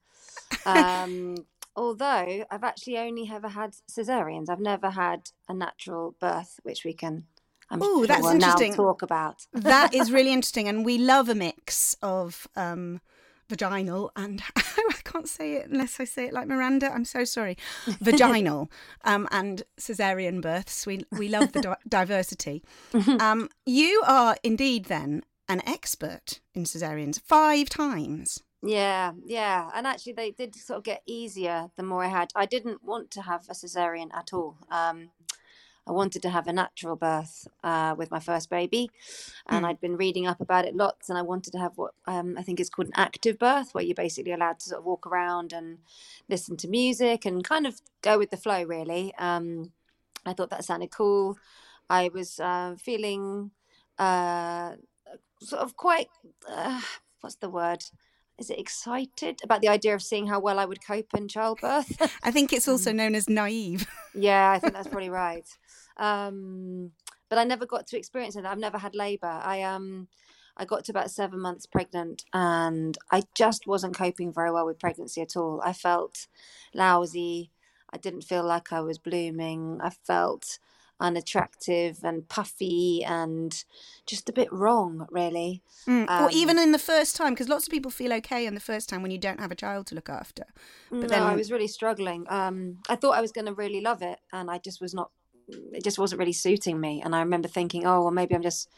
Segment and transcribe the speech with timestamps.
[0.67, 1.37] Um,
[1.77, 4.49] although I've actually only ever had cesareans.
[4.49, 7.25] I've never had a natural birth, which we can.
[7.71, 8.75] I'm sure that's we'll interesting.
[8.75, 9.47] talk about.
[9.53, 13.01] that is really interesting, and we love a mix of um,
[13.49, 16.93] vaginal and I can't say it unless I say it like Miranda.
[16.93, 17.57] I'm so sorry.
[17.87, 18.71] Vaginal
[19.05, 20.87] um, and cesarean births.
[20.87, 22.63] We we love the di- diversity.
[23.21, 28.43] Um, you are indeed then an expert in cesareans five times.
[28.65, 29.71] Yeah, yeah.
[29.75, 32.33] And actually, they did sort of get easier the more I had.
[32.35, 34.57] I didn't want to have a cesarean at all.
[34.71, 35.11] Um,
[35.87, 38.91] I wanted to have a natural birth uh, with my first baby.
[39.47, 39.69] And Mm.
[39.69, 41.11] I'd been reading up about it lots.
[41.11, 43.85] And I wanted to have what um, I think is called an active birth, where
[43.85, 45.79] you're basically allowed to sort of walk around and
[46.29, 49.15] listen to music and kind of go with the flow, really.
[49.19, 49.73] Um,
[50.25, 51.37] I thought that sounded cool.
[51.91, 53.51] I was uh, feeling
[53.99, 54.77] uh,
[55.41, 56.09] sort of quite,
[56.49, 56.81] uh,
[57.21, 57.85] what's the word?
[58.39, 62.19] Is it excited about the idea of seeing how well I would cope in childbirth?
[62.23, 63.87] I think it's also known as naive.
[64.15, 65.49] yeah, I think that's probably right.
[65.97, 66.91] Um,
[67.29, 68.45] but I never got to experience it.
[68.45, 69.41] I've never had labour.
[69.43, 70.09] I um,
[70.57, 74.81] I got to about seven months pregnant, and I just wasn't coping very well with
[74.81, 75.61] pregnancy at all.
[75.65, 76.27] I felt
[76.75, 77.51] lousy.
[77.93, 79.79] I didn't feel like I was blooming.
[79.81, 80.59] I felt
[81.01, 83.65] unattractive and puffy and
[84.07, 85.63] just a bit wrong, really.
[85.87, 88.55] Mm, or Um, even in the first time, because lots of people feel okay in
[88.55, 90.45] the first time when you don't have a child to look after.
[90.91, 92.27] But no, then I was really struggling.
[92.29, 95.11] Um, I thought I was going to really love it, and I just was not.
[95.49, 97.03] It just wasn't really suiting me.
[97.03, 98.71] And I remember thinking, oh, well, maybe I'm just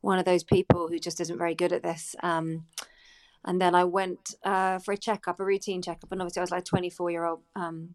[0.00, 2.14] one of those people who just isn't very good at this.
[2.22, 2.66] Um,
[3.44, 6.50] and then I went uh, for a checkup, a routine checkup, and obviously I was
[6.50, 7.94] like a 24 year old um,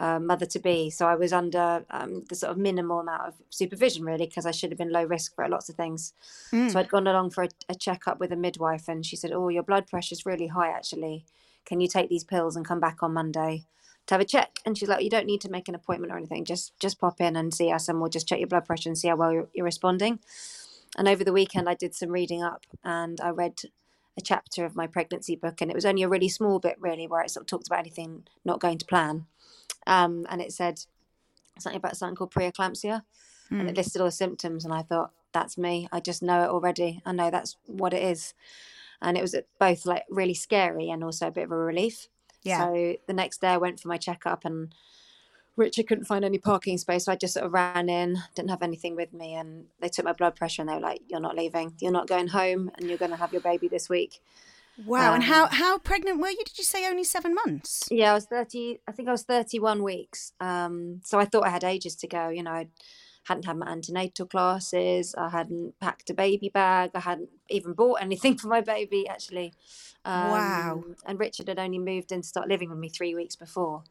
[0.00, 3.34] uh, mother to be, so I was under um, the sort of minimal amount of
[3.50, 6.14] supervision, really, because I should have been low risk for lots of things.
[6.52, 6.72] Mm.
[6.72, 9.48] So I'd gone along for a, a checkup with a midwife, and she said, "Oh,
[9.48, 11.26] your blood pressure's really high, actually.
[11.66, 13.66] Can you take these pills and come back on Monday
[14.06, 16.16] to have a check?" And she's like, "You don't need to make an appointment or
[16.16, 16.46] anything.
[16.46, 18.96] Just just pop in and see us, and we'll just check your blood pressure and
[18.96, 20.18] see how well you're, you're responding."
[20.96, 23.60] And over the weekend, I did some reading up, and I read
[24.16, 27.06] a chapter of my pregnancy book, and it was only a really small bit, really,
[27.06, 29.26] where it sort of talked about anything not going to plan.
[29.86, 30.80] Um, and it said
[31.58, 33.02] something about something called preeclampsia,
[33.50, 34.64] and it listed all the symptoms.
[34.64, 35.88] And I thought, that's me.
[35.92, 37.02] I just know it already.
[37.04, 38.34] I know that's what it is.
[39.02, 42.08] And it was both like really scary and also a bit of a relief.
[42.42, 42.66] Yeah.
[42.66, 44.74] So the next day I went for my checkup and
[45.56, 47.04] Richard couldn't find any parking space.
[47.04, 49.34] So I just sort of ran in, didn't have anything with me.
[49.34, 51.74] And they took my blood pressure and they were like, you're not leaving.
[51.80, 54.20] You're not going home and you're going to have your baby this week.
[54.84, 55.14] Wow.
[55.14, 56.44] and how, Um, how pregnant were you?
[56.44, 57.88] Did you say only seven months?
[57.90, 60.32] Yeah, I was 30, I think I was 31 weeks.
[60.40, 62.28] Um, so I thought I had ages to go.
[62.28, 62.68] You know, I
[63.24, 65.14] hadn't had my antenatal classes.
[65.16, 66.90] I hadn't packed a baby bag.
[66.94, 69.52] I hadn't even bought anything for my baby, actually.
[70.04, 70.84] Um, Wow.
[71.06, 73.84] And Richard had only moved in to start living with me three weeks before.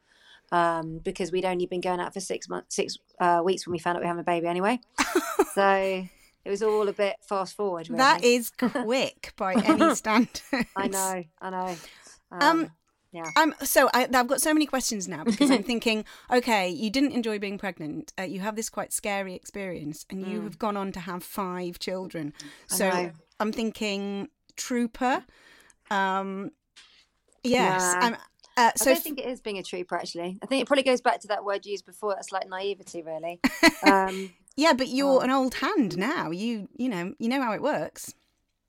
[0.52, 3.78] um, because we'd only been going out for six months, six uh, weeks when we
[3.80, 4.80] found out we were having a baby anyway.
[5.54, 6.04] so
[6.50, 7.90] it was all a bit fast forward.
[7.90, 8.00] Really.
[8.00, 10.42] That is quick by any standard.
[10.75, 11.75] I know, I know.
[12.31, 12.72] Um,
[13.12, 13.30] yeah.
[13.36, 17.12] Um, so I, I've got so many questions now because I'm thinking, okay, you didn't
[17.12, 18.13] enjoy being pregnant.
[18.19, 21.78] Uh, you have this quite scary experience, and you have gone on to have five
[21.78, 22.34] children.
[22.40, 22.46] Mm.
[22.72, 23.12] I So.
[23.40, 25.24] I'm thinking trooper.
[25.92, 26.52] Um,
[27.44, 27.94] yes.
[27.94, 28.00] Nah.
[28.00, 28.18] I'm, uh,
[28.57, 29.95] I so don't f- think it is being a trooper.
[29.95, 32.16] Actually, I think it probably goes back to that word used before.
[32.16, 33.40] That's like naivety, really.
[33.84, 35.19] um, yeah, but you're Oh.
[35.19, 36.31] an old hand now.
[36.31, 38.13] You you know you know how it works.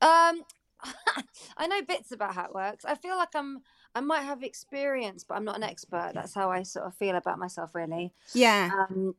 [0.00, 0.42] Um,
[1.56, 2.84] I know bits about how it works.
[2.84, 3.62] I feel like I'm.
[3.94, 6.12] I might have experience, but I'm not an expert.
[6.14, 8.12] That's how I sort of feel about myself, really.
[8.34, 8.70] Yeah.
[8.72, 9.16] Um,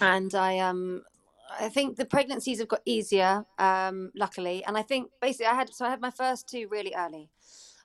[0.00, 1.02] and I um,
[1.60, 4.64] I think the pregnancies have got easier, um, luckily.
[4.64, 7.28] And I think basically I had so I had my first two really early.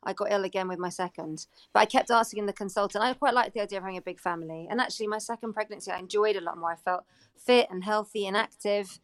[0.04, 3.04] I got ill again with my second, but I kept asking the consultant.
[3.04, 5.92] I quite liked the idea of having a big family, and actually, my second pregnancy
[5.92, 6.72] I enjoyed a lot more.
[6.72, 7.04] I felt
[7.36, 9.00] fit and healthy and active.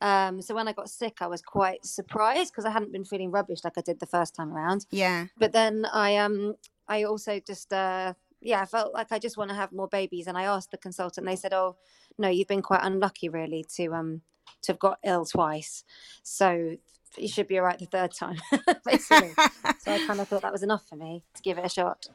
[0.00, 3.30] Um, so when I got sick, I was quite surprised because I hadn't been feeling
[3.30, 4.86] rubbish like I did the first time around.
[4.90, 5.26] Yeah.
[5.38, 6.56] But then I um
[6.88, 10.26] I also just uh yeah I felt like I just want to have more babies,
[10.26, 11.26] and I asked the consultant.
[11.26, 11.76] They said, "Oh
[12.18, 14.20] no, you've been quite unlucky really to um
[14.62, 15.84] to have got ill twice,
[16.22, 16.76] so
[17.18, 18.38] you should be all right the third time."
[18.84, 19.32] Basically,
[19.78, 22.06] so I kind of thought that was enough for me to give it a shot.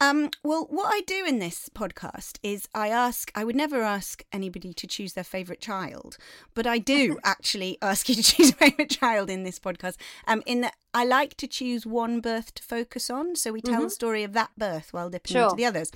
[0.00, 4.24] Um, well, what I do in this podcast is I ask, I would never ask
[4.32, 6.16] anybody to choose their favourite child,
[6.54, 9.98] but I do actually ask you to choose a favourite child in this podcast.
[10.26, 13.36] Um, in that I like to choose one birth to focus on.
[13.36, 15.92] So we tell the story of that birth while dipping into the others.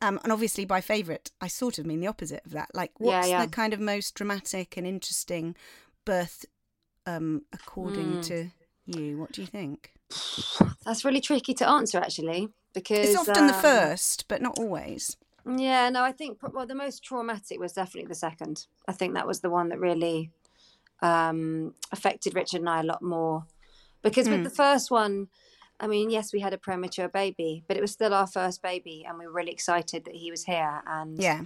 [0.00, 2.70] Um, and obviously by favourite, I sort of mean the opposite of that.
[2.74, 3.44] Like, Yeah, what's yeah.
[3.44, 5.56] the kind of most dramatic and interesting
[6.06, 6.46] birth
[7.06, 8.22] um, according Mm.
[8.28, 8.50] to
[8.86, 9.18] you?
[9.18, 9.92] What do you think?
[10.84, 15.16] That's really tricky to answer actually because It's often the um, first, but not always.
[15.44, 18.66] Yeah, no, I think well the most traumatic was definitely the second.
[18.88, 20.30] I think that was the one that really
[21.00, 23.46] um, affected Richard and I a lot more
[24.02, 24.44] because with Mm.
[24.44, 25.28] the first one,
[25.80, 29.04] I mean, yes, we had a premature baby, but it was still our first baby,
[29.06, 30.80] and we were really excited that he was here.
[30.86, 31.42] And Yeah.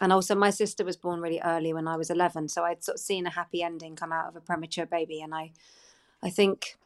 [0.00, 2.96] And also my sister was born really early when I was eleven, so I'd sort
[2.96, 5.52] of seen a happy ending come out of a premature baby, and I,
[6.22, 6.76] I think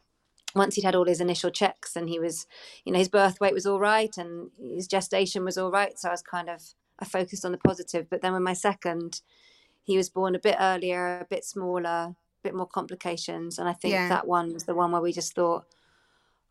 [0.55, 2.47] once he'd had all his initial checks and he was,
[2.83, 5.99] you know, his birth weight was all right and his gestation was all right.
[5.99, 6.63] So I was kind of,
[6.97, 8.09] I focused on the positive.
[8.09, 9.21] But then with my second,
[9.83, 13.59] he was born a bit earlier, a bit smaller, a bit more complications.
[13.59, 14.09] And I think Yeah.
[14.09, 15.65] that one was the one where we just thought,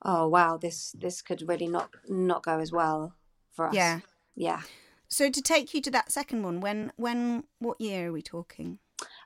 [0.03, 3.15] oh, wow, this, this could really not, not go as well
[3.51, 3.75] for us.
[3.75, 4.01] Yeah.
[4.37, 4.63] Yeah.
[5.09, 8.79] So to take you to that second one, when when what year are we talking?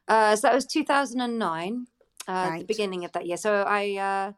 [0.06, 1.86] Uh, so that was 2009,
[2.28, 3.36] uh, the beginning of that year.
[3.36, 4.32] So I, uh,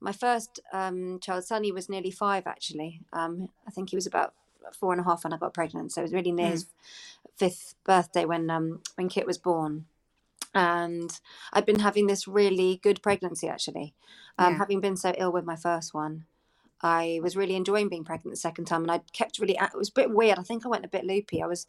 [0.00, 3.00] my first um, child, Sonny, was nearly five actually.
[3.12, 4.34] Um, I think he was about
[4.78, 5.92] four and a half when I got pregnant.
[5.92, 6.66] So it was really near his
[7.36, 9.86] fifth birthday when um, when Kit was born.
[10.54, 11.10] And
[11.52, 13.94] I'd been having this really good pregnancy actually.
[14.38, 14.58] Um, Yeah.
[14.58, 16.24] Having been so ill with my first one,
[16.82, 19.56] I was really enjoying being pregnant the second time, and I kept really.
[19.60, 20.38] It was a bit weird.
[20.38, 21.42] I think I went a bit loopy.
[21.42, 21.66] I was,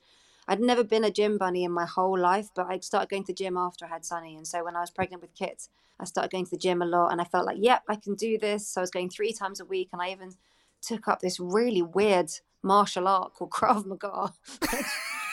[0.47, 3.31] I'd never been a gym bunny in my whole life, but I'd started going to
[3.33, 5.69] the gym after I had Sonny, and so when I was pregnant with Kit,
[5.99, 8.15] I started going to the gym a lot, and I felt like, yep, I can
[8.15, 8.67] do this.
[8.67, 10.33] So I was going three times a week, and I even
[10.81, 12.29] took up this really weird
[12.61, 14.33] martial art called Krav Maga.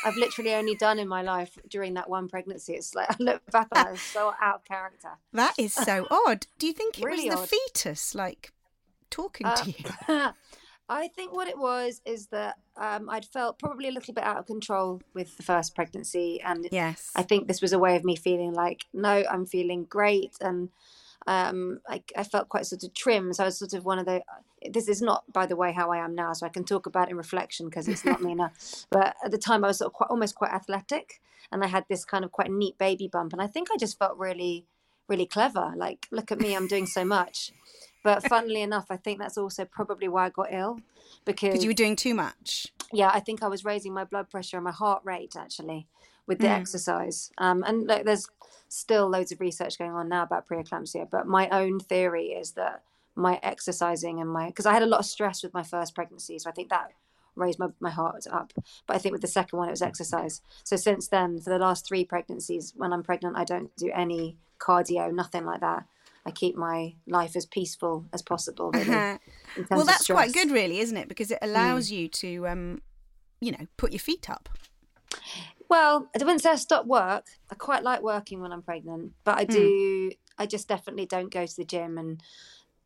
[0.07, 2.75] I've literally only done in my life during that one pregnancy.
[2.75, 5.11] It's like I look back on it, so out of character.
[5.33, 6.47] That is so odd.
[6.59, 7.49] Do you think it Really was the odd.
[7.49, 8.53] fetus like
[9.15, 9.85] talking Uh, to you?
[10.89, 14.37] I think what it was is that um, I'd felt probably a little bit out
[14.37, 17.11] of control with the first pregnancy, and Yes.
[17.17, 20.69] I think this was a way of me feeling like, no, I'm feeling great, and
[21.27, 23.33] um, I, I felt quite sort of trim.
[23.33, 24.23] So I was sort of one of the.
[24.71, 27.09] This is not, by the way, how I am now, so I can talk about
[27.09, 28.51] it in reflection because it's not me now.
[28.91, 31.85] But at the time, I was sort of quite, almost quite athletic, and I had
[31.89, 34.67] this kind of quite neat baby bump, and I think I just felt really,
[35.09, 35.73] really clever.
[35.77, 37.53] Like, look at me, I'm doing so much.
[38.05, 40.79] But funnily enough, I think that's also probably why I got ill
[41.25, 42.69] because you were doing too much.
[42.93, 45.89] yeah, I think I was raising my blood pressure and my heart rate actually
[46.27, 46.61] with the Mm.
[46.61, 47.33] exercise.
[47.39, 48.29] Um, and like, there's
[48.69, 52.83] still loads of research going on now about preeclampsia, but my own theory is that
[53.17, 56.39] my exercising and my because I had a lot of stress with my first pregnancy,
[56.39, 56.93] so I think that
[57.37, 58.53] raised my, my heart up.
[58.87, 60.41] But I think with the second one, it was exercise.
[60.63, 64.37] So since then, for the last three pregnancies, when I'm pregnant, I don't do any
[64.61, 65.85] cardio, nothing like that.
[66.27, 68.71] I keep my life as peaceful as possible.
[68.73, 69.21] Really, terms
[69.71, 71.09] well, that's quite good, really, isn't it?
[71.09, 72.83] Because it allows you to, um,
[73.41, 74.49] you know, put your feet up.
[75.69, 77.27] Well, I wouldn't say I stop work.
[77.51, 80.13] I quite like working when I'm pregnant, but I do.
[80.39, 82.23] I just definitely don't go to the gym and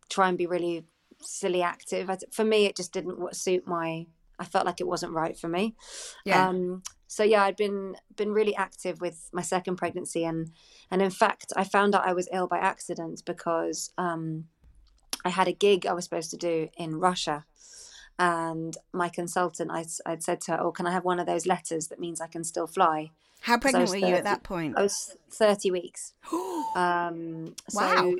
[0.08, 0.84] try and be really
[1.20, 2.10] silly active.
[2.10, 4.06] I, for me, it just didn't suit my
[4.38, 5.74] I felt like it wasn't right for me.
[6.24, 6.48] Yeah.
[6.48, 10.52] Um, so yeah, I'd been been really active with my second pregnancy, and
[10.90, 14.44] and in fact, I found out I was ill by accident because um,
[15.24, 17.46] I had a gig I was supposed to do in Russia,
[18.18, 21.46] and my consultant, I, would said to her, "Oh, can I have one of those
[21.46, 23.10] letters that means I can still fly?"
[23.40, 24.76] How pregnant were you at that point?
[24.76, 26.12] I was thirty weeks.
[26.76, 28.14] um, so, wow.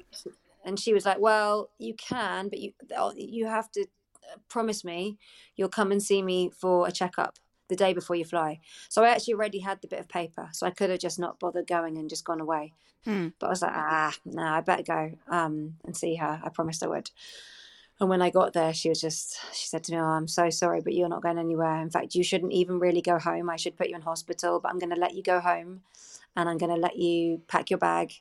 [0.65, 4.83] And she was like, "Well, you can, but you oh, you have to uh, promise
[4.83, 5.19] me
[5.57, 7.39] you'll come and see me for a checkup."
[7.69, 8.61] The day before you fly.
[8.89, 11.39] So I actually already had the bit of paper, so I could have just not
[11.39, 12.73] bothered going and just gone away.
[13.05, 13.29] Hmm.
[13.39, 16.41] But I was like, ah, no, I better go um, and see her.
[16.43, 17.11] I promised I would.
[18.01, 20.51] And when I got there, she was just, she said to me, Oh, I'm so
[20.51, 21.81] sorry, but you're not going anywhere.
[21.81, 23.51] In fact, you shouldn't even really go home.
[23.51, 25.83] I should put you in hospital, but I'm going to let you go home
[26.37, 28.13] and I'm going to let you pack your bag.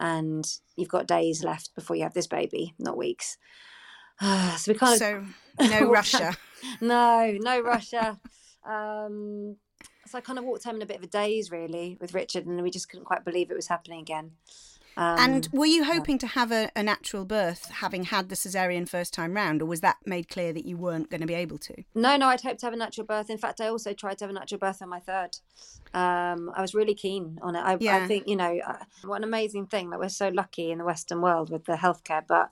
[0.00, 3.36] And you've got days left before you have this baby, not weeks.
[4.20, 4.98] so we kind of.
[4.98, 5.24] So,
[5.60, 6.34] no Russia.
[6.80, 8.18] no, no Russia.
[8.68, 9.56] Um,
[10.06, 12.46] so I kind of walked home in a bit of a daze, really, with Richard,
[12.46, 14.32] and we just couldn't quite believe it was happening again.
[14.96, 16.20] Um, and were you hoping yeah.
[16.20, 19.80] to have a, a, natural birth, having had the cesarean first time round, or was
[19.80, 21.84] that made clear that you weren't going to be able to?
[21.94, 23.30] No, no, I'd hoped to have a natural birth.
[23.30, 25.36] In fact, I also tried to have a natural birth on my third.
[25.94, 27.60] Um, I was really keen on it.
[27.60, 27.98] I, yeah.
[27.98, 30.84] I think you know uh, what an amazing thing that we're so lucky in the
[30.84, 32.50] Western world with the healthcare, but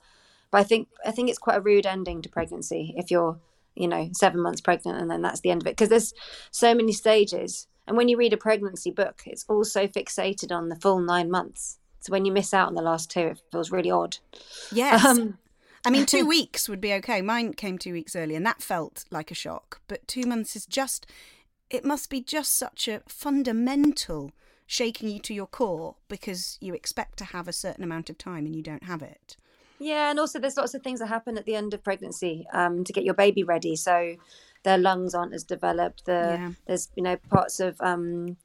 [0.49, 3.39] but I think I think it's quite a rude ending to pregnancy if you're
[3.77, 6.13] you know seven months pregnant and then that's the end of it because there's
[6.51, 7.67] so many stages.
[7.87, 11.79] And when you read a pregnancy book, it's also fixated on the full nine months
[12.07, 14.17] so when you miss out on the last two, it feels really odd.
[14.71, 15.03] Yes.
[15.03, 15.37] Um,
[15.85, 17.21] I mean, two weeks would be okay.
[17.21, 19.81] Mine came two weeks early, and that felt like a shock.
[19.89, 21.05] But two months is just,
[21.69, 24.31] it must be just such a fundamental
[24.65, 28.45] shaking you to your core because you expect to have a certain amount of time
[28.45, 29.35] and you don't have it.
[29.79, 32.83] Yeah, and also there's lots of things that happen at the end of pregnancy um,
[32.83, 33.75] to get your baby ready.
[33.75, 34.15] So
[34.63, 36.05] their lungs aren't as developed.
[36.05, 36.51] The, yeah.
[36.65, 38.37] There's you know parts of um,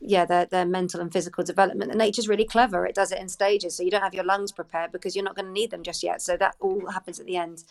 [0.00, 3.28] yeah their, their mental and physical development and nature's really clever it does it in
[3.28, 5.82] stages so you don't have your lungs prepared because you're not going to need them
[5.82, 7.64] just yet so that all happens at the end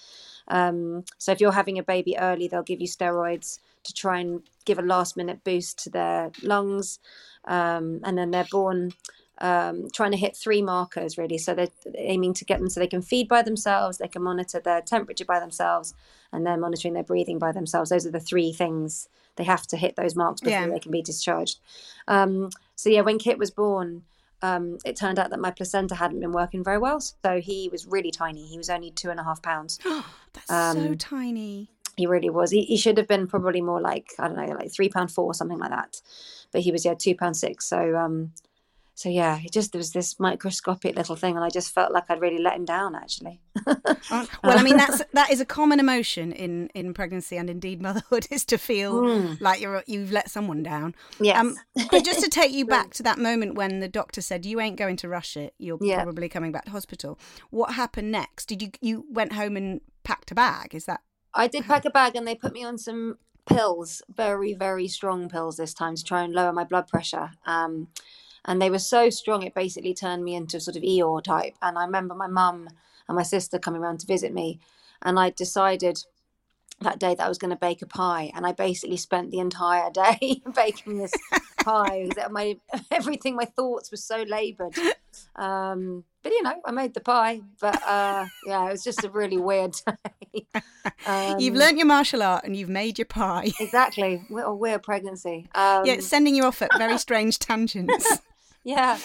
[0.49, 4.43] um, so if you're having a baby early they'll give you steroids to try and
[4.65, 6.99] give a last minute boost to their lungs
[7.45, 8.91] um, and then they're born
[9.41, 11.38] um, trying to hit three markers really.
[11.38, 14.60] So they're aiming to get them so they can feed by themselves, they can monitor
[14.60, 15.93] their temperature by themselves,
[16.31, 17.89] and they're monitoring their breathing by themselves.
[17.89, 20.67] Those are the three things they have to hit those marks before yeah.
[20.67, 21.60] they can be discharged.
[22.08, 24.03] Um, so yeah, when Kit was born,
[24.41, 27.00] um, it turned out that my placenta hadn't been working very well.
[27.00, 28.46] So he was really tiny.
[28.46, 29.79] He was only two and a half pounds.
[30.34, 31.69] That's so um, tiny.
[31.98, 32.51] He really was.
[32.51, 35.25] He, he, should have been probably more like I don't know, like three pound four
[35.25, 36.01] or something like that.
[36.51, 37.67] But he was yeah two pound six.
[37.67, 38.31] So um,
[39.00, 42.03] so yeah, it just there was this microscopic little thing, and I just felt like
[42.10, 42.96] I'd really let him down.
[42.96, 43.39] Actually.
[43.65, 48.27] well, I mean that's that is a common emotion in in pregnancy and indeed motherhood
[48.29, 49.39] is to feel mm.
[49.39, 50.96] like you're you've let someone down.
[51.18, 51.39] Yeah.
[51.39, 51.56] Um,
[51.89, 54.75] but just to take you back to that moment when the doctor said you ain't
[54.75, 56.03] going to Russia, you're yeah.
[56.03, 57.18] probably coming back to hospital.
[57.51, 58.48] What happened next?
[58.48, 60.75] Did you you went home and packed a bag?
[60.75, 61.00] Is that?
[61.34, 65.29] I did pack a bag, and they put me on some pills, very very strong
[65.29, 67.32] pills this time to try and lower my blood pressure.
[67.46, 67.88] Um,
[68.46, 71.55] and they were so strong it basically turned me into sort of Eeyore type.
[71.62, 72.69] And I remember my mum
[73.08, 74.60] and my sister coming around to visit me,
[75.01, 76.03] and I decided
[76.81, 79.39] that day that I was going to bake a pie, and I basically spent the
[79.39, 81.13] entire day baking this
[81.63, 82.10] pie.
[82.29, 82.58] My
[82.91, 84.75] everything, my thoughts were so laboured.
[85.36, 87.41] Um, but you know, I made the pie.
[87.60, 90.48] But uh, yeah, it was just a really weird day.
[91.05, 93.51] Um, you've learnt your martial art and you've made your pie.
[93.60, 95.48] exactly, a weird pregnancy.
[95.55, 98.19] Um, yeah, it's sending you off at very strange tangents
[98.63, 98.97] yeah.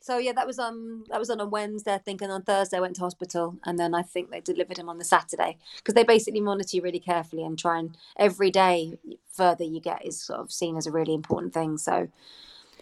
[0.00, 2.78] So yeah, that was um that was on a Wednesday, I think, and on Thursday
[2.78, 5.94] I went to hospital, and then I think they delivered him on the Saturday because
[5.94, 8.98] they basically monitor you really carefully and try and every day
[9.30, 11.76] further you get is sort of seen as a really important thing.
[11.76, 12.08] So,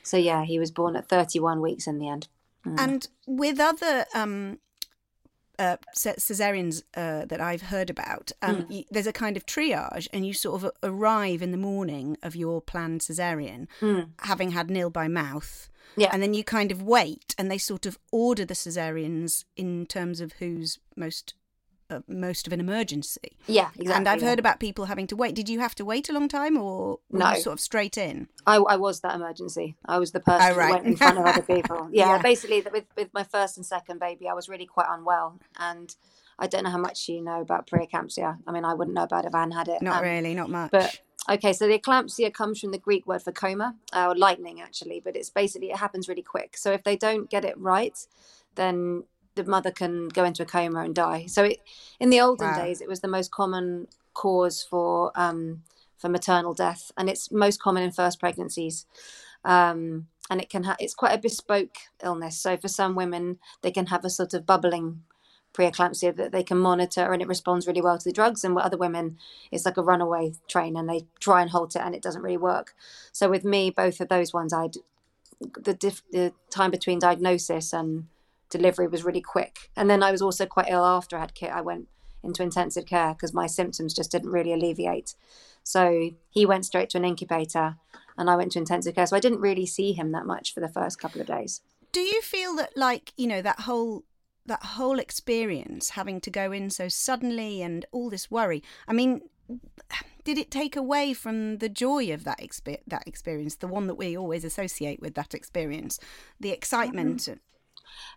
[0.05, 2.29] so yeah, he was born at 31 weeks in the end.
[2.65, 2.79] Mm.
[2.79, 4.61] And with other um
[5.59, 8.71] uh, cesareans uh, that I've heard about, um, mm.
[8.71, 12.37] you, there's a kind of triage, and you sort of arrive in the morning of
[12.37, 14.09] your planned cesarean, mm.
[14.21, 16.11] having had nil by mouth, yeah.
[16.13, 20.21] And then you kind of wait and they sort of order the cesareans in terms
[20.21, 21.35] of who's most
[21.89, 23.37] uh, most of an emergency.
[23.47, 23.93] Yeah, exactly.
[23.93, 24.29] And I've yeah.
[24.29, 25.37] heard about people having to wait.
[25.37, 27.35] Did you have to wait a long time or no.
[27.35, 28.29] sort of straight in?
[28.45, 29.77] I, I, was that emergency.
[29.85, 30.67] I was the person oh, right.
[30.67, 31.89] who went in front of other people.
[31.93, 32.23] Yeah, yeah.
[32.23, 35.39] basically with, with my first and second baby, I was really quite unwell.
[35.61, 35.95] And
[36.39, 38.39] I don't know how much you know about preeclampsia.
[38.47, 39.81] I mean, I wouldn't know about it if hadn't had it.
[39.81, 40.73] Not um, really, not much.
[40.73, 44.61] But Okay, so the eclampsia comes from the Greek word for coma, uh, or lightning
[44.61, 46.57] actually, but it's basically it happens really quick.
[46.57, 47.99] So if they don't get it right,
[48.55, 49.05] then
[49.35, 51.27] the mother can go into a coma and die.
[51.27, 51.61] So it,
[52.01, 52.65] in the olden wow.
[52.65, 55.63] days, it was the most common cause for um,
[55.99, 58.87] for maternal death, and it's most common in first pregnancies.
[59.45, 62.39] Um, and it can ha- it's quite a bespoke illness.
[62.39, 65.03] So for some women, they can have a sort of bubbling
[65.57, 68.45] preeclampsia that they can monitor and it responds really well to the drugs.
[68.45, 69.19] And with other women
[69.51, 72.37] it's like a runaway train and they try and halt it and it doesn't really
[72.37, 72.75] work.
[73.13, 74.69] So with me both of those ones i
[75.61, 78.07] the, diff, the time between diagnosis and
[78.49, 79.71] delivery was really quick.
[79.77, 81.51] And then i was also quite ill after i had kit.
[81.51, 81.89] I went
[82.23, 85.15] into intensive care because my symptoms just didn't really alleviate.
[85.63, 87.77] So he went straight to an incubator
[88.19, 89.07] and i went to intensive care.
[89.07, 91.63] So i didn't really see him that much for the first couple of days.
[91.93, 94.05] Do you feel that like you know that whole
[94.47, 99.21] that whole experience having to go in so suddenly and all this worry i mean
[100.25, 102.41] did it take away from the joy of that
[102.87, 105.99] that experience the one that we always associate with that experience
[106.41, 107.39] the excitement mm-hmm.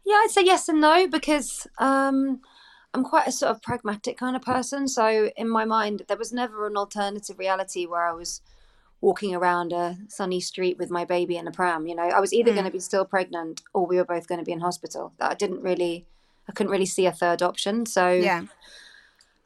[0.06, 2.42] yeah i'd say yes and no because um,
[2.94, 6.34] i'm quite a sort of pragmatic kind of person so in my mind there was
[6.34, 8.42] never an alternative reality where i was
[9.02, 12.34] walking around a sunny street with my baby in a pram you know i was
[12.34, 12.56] either mm.
[12.56, 15.36] going to be still pregnant or we were both going to be in hospital i
[15.36, 16.06] didn't really
[16.50, 17.86] I couldn't really see a third option.
[17.86, 18.44] So yeah.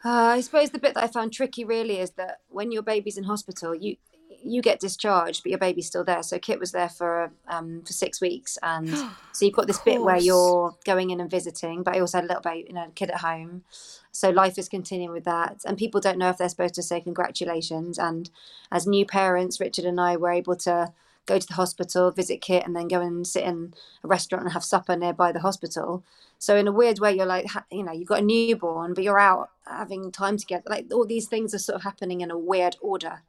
[0.06, 3.18] Uh, I suppose the bit that I found tricky really is that when your baby's
[3.18, 3.98] in hospital, you
[4.46, 6.22] you get discharged, but your baby's still there.
[6.22, 8.90] So Kit was there for um, for six weeks, and
[9.32, 12.26] so you've got this bit where you're going in and visiting, but I also had
[12.26, 13.64] a little baby, you know, kid at home.
[14.12, 17.00] So life is continuing with that, and people don't know if they're supposed to say
[17.00, 17.98] congratulations.
[17.98, 18.30] And
[18.72, 20.92] as new parents, Richard and I were able to
[21.26, 24.54] go to the hospital, visit Kit, and then go and sit in a restaurant and
[24.54, 26.04] have supper nearby the hospital.
[26.40, 29.20] So in a weird way, you're like, you know, you've got a newborn, but you're
[29.20, 30.64] out having time together.
[30.68, 33.22] Like all these things are sort of happening in a weird order.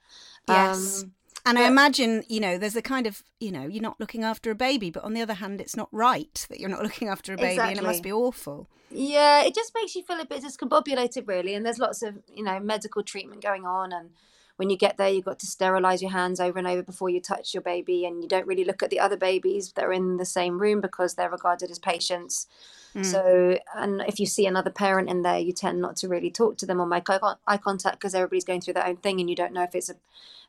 [0.49, 1.03] Yes.
[1.03, 1.13] Um,
[1.47, 4.51] and I imagine, you know, there's a kind of, you know, you're not looking after
[4.51, 7.35] a baby, but on the other hand, it's not right that you're not looking after
[7.35, 7.73] a baby exactly.
[7.73, 8.69] and it must be awful.
[8.91, 11.55] Yeah, it just makes you feel a bit discombobulated, really.
[11.55, 14.11] And there's lots of, you know, medical treatment going on and
[14.57, 17.21] when you get there, you've got to sterilize your hands over and over before you
[17.21, 20.17] touch your baby, and you don't really look at the other babies that are in
[20.17, 22.47] the same room because they're regarded as patients.
[22.95, 23.05] Mm.
[23.05, 26.57] So, and if you see another parent in there, you tend not to really talk
[26.59, 29.37] to them or make eye contact because everybody's going through their own thing, and you
[29.37, 29.91] don't know if it's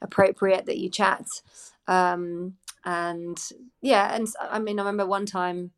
[0.01, 1.27] appropriate that you chat.
[1.87, 3.39] Um, and
[3.81, 5.71] yeah, and I mean, I remember one time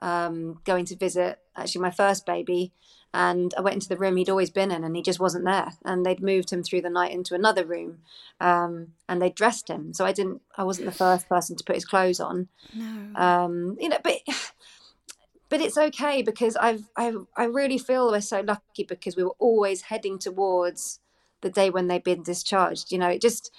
[0.00, 2.72] um, going to visit actually my first baby
[3.16, 5.72] and I went into the room he'd always been in, and he just wasn't there.
[5.86, 8.00] And they'd moved him through the night into another room,
[8.40, 9.94] um, and they dressed him.
[9.94, 12.48] So I didn't, I wasn't the first person to put his clothes on.
[12.74, 13.18] No.
[13.18, 14.18] Um, you know, but
[15.48, 19.36] but it's okay because I've I I really feel we're so lucky because we were
[19.38, 21.00] always heading towards
[21.40, 22.92] the day when they've been discharged.
[22.92, 23.50] You know, it just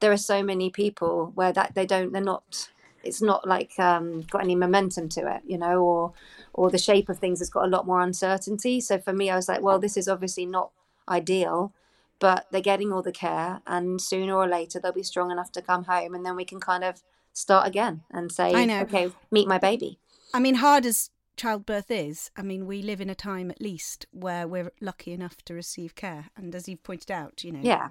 [0.00, 2.70] there are so many people where that they don't they're not
[3.04, 6.12] it's not like um, got any momentum to it, you know, or
[6.54, 8.80] or the shape of things has got a lot more uncertainty.
[8.80, 10.70] So for me, I was like, well, this is obviously not
[11.08, 11.72] ideal,
[12.18, 15.62] but they're getting all the care, and sooner or later they'll be strong enough to
[15.62, 18.80] come home, and then we can kind of start again and say, I know.
[18.80, 19.98] okay, meet my baby.
[20.34, 24.06] I mean, hard as childbirth is, I mean, we live in a time at least
[24.12, 27.88] where we're lucky enough to receive care, and as you've pointed out, you know, yeah.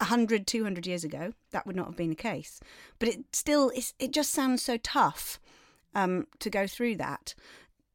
[0.00, 2.60] 100 200 years ago that would not have been the case
[2.98, 5.40] but it still it just sounds so tough
[5.94, 7.34] um, to go through that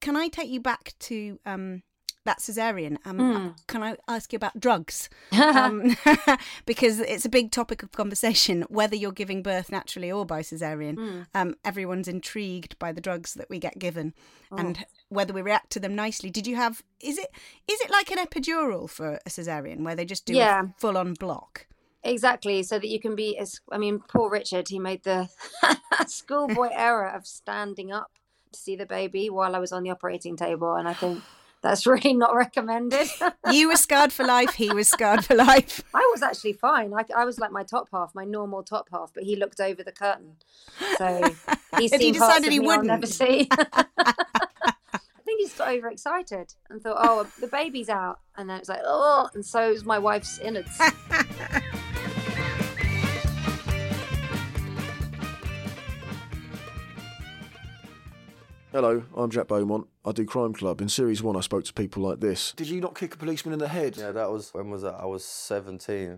[0.02, 1.82] can i take you back to um,
[2.26, 3.68] that cesarean um, mm.
[3.68, 5.96] can i ask you about drugs um,
[6.66, 10.96] because it's a big topic of conversation whether you're giving birth naturally or by cesarean
[10.96, 11.26] mm.
[11.34, 14.14] um, everyone's intrigued by the drugs that we get given
[14.52, 14.58] oh.
[14.58, 17.30] and whether we react to them nicely did you have is it
[17.68, 20.64] is it like an epidural for a cesarean where they just do yeah.
[20.64, 21.68] a full on block
[22.06, 25.30] Exactly, so that you can be as I mean, poor Richard, he made the
[26.08, 28.12] schoolboy error of standing up
[28.52, 31.24] to see the baby while I was on the operating table, and I think
[31.62, 33.08] that's really not recommended.
[33.50, 34.56] you were scarred for life.
[34.56, 35.82] He was scarred for life.
[35.94, 36.94] I was actually fine.
[36.94, 39.82] I, I was like my top half, my normal top half, but he looked over
[39.82, 40.36] the curtain,
[40.98, 41.22] so
[41.78, 42.90] he, he decided he wouldn't.
[42.90, 43.48] I'll never see.
[43.50, 43.86] I
[45.24, 48.82] think he just got overexcited and thought, "Oh, the baby's out," and then it's like,
[48.84, 50.78] "Oh," and so is my wife's innards.
[58.74, 59.86] Hello, I'm Jack Beaumont.
[60.04, 60.82] I do Crime Club.
[60.82, 62.54] In Series 1, I spoke to people like this.
[62.54, 63.98] Did you not kick a policeman in the head?
[63.98, 64.96] Yeah, that was, when was that?
[64.96, 66.18] I was 17.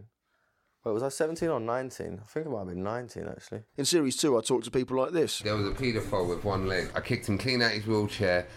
[0.85, 2.21] Wait, was I 17 or 19?
[2.23, 3.63] I think it might have been 19, actually.
[3.75, 5.39] In Series 2, I talked to people like this.
[5.39, 6.91] There was a paedophile with one leg.
[6.95, 8.47] I kicked him clean out of his wheelchair.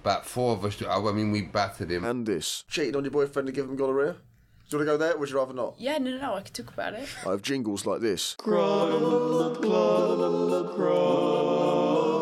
[0.00, 2.02] About four of us, I mean, we battered him.
[2.02, 2.64] And this.
[2.66, 4.14] Cheated on your boyfriend to give him gonorrhea?
[4.14, 4.18] Do
[4.70, 5.76] you want to go there, or would you rather not?
[5.78, 7.08] Yeah, no, no, no, I could talk about it.
[7.24, 8.34] I have jingles like this.
[8.40, 12.13] Crime Club, Crime.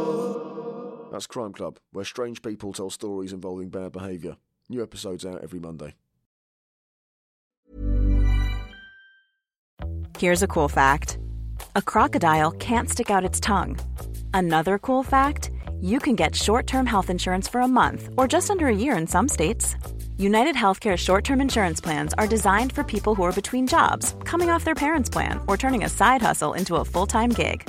[1.12, 4.38] That's Crime Club, where strange people tell stories involving bad behaviour.
[4.70, 5.94] New episodes out every Monday.
[10.18, 11.18] Here's a cool fact
[11.76, 13.78] a crocodile can't stick out its tongue.
[14.32, 15.50] Another cool fact
[15.82, 18.96] you can get short term health insurance for a month or just under a year
[18.96, 19.76] in some states.
[20.16, 24.48] United Healthcare short term insurance plans are designed for people who are between jobs, coming
[24.48, 27.68] off their parents' plan, or turning a side hustle into a full time gig.